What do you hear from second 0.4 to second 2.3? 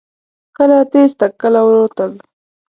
کله تیز تګ، کله ورو تګ.